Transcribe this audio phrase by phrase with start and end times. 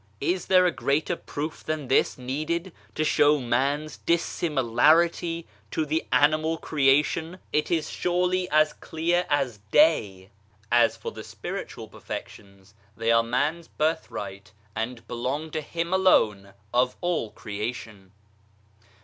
[0.19, 6.57] Is there a greater proof than this needed to show man's dissimilarity to the animal
[6.57, 7.37] creation?
[7.53, 10.31] It is surely as clear as day.
[10.71, 16.55] As for the spiritual perfections they are man's birth right and belong to him alone
[16.73, 18.11] of all creation.